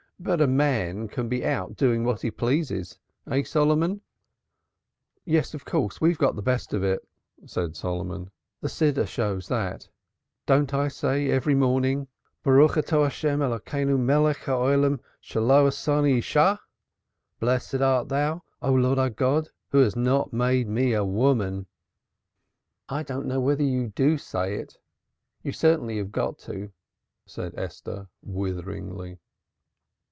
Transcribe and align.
But 0.23 0.39
a 0.39 0.45
man 0.45 1.07
can 1.07 1.27
be 1.29 1.43
out 1.43 1.75
doing 1.75 2.03
what 2.03 2.21
he 2.21 2.29
pleases, 2.29 2.99
eh, 3.25 3.41
Solomon?" 3.41 4.01
"Yes, 5.25 5.55
of 5.55 5.65
course 5.65 5.99
we've 5.99 6.19
got 6.19 6.35
the 6.35 6.43
best 6.43 6.75
of 6.75 6.83
it," 6.83 7.01
said 7.47 7.75
Solomon. 7.75 8.29
"The 8.61 8.69
Prayer 8.69 8.93
book 8.93 9.07
shows 9.07 9.47
that. 9.47 9.89
Don't 10.45 10.75
I 10.75 10.89
say 10.89 11.31
every 11.31 11.55
morning 11.55 12.07
'Blessed 12.43 12.61
art 12.93 13.13
Thou, 18.09 18.43
O 18.61 18.73
Lord 18.73 18.99
our 18.99 19.09
God, 19.09 19.49
who 19.69 19.77
hast 19.79 19.97
not 19.97 20.31
made 20.33 20.67
me 20.67 20.93
a 20.93 21.03
woman'?" 21.03 21.65
"I 22.87 23.01
don't 23.01 23.25
know 23.25 23.39
whether 23.41 23.63
you 23.63 23.87
do 23.87 24.19
say 24.19 24.53
it. 24.57 24.77
You 25.41 25.51
certainly 25.51 25.97
have 25.97 26.11
got 26.11 26.37
to," 26.41 26.71
said 27.25 27.55
Esther 27.57 28.07
witheringly. 28.21 29.17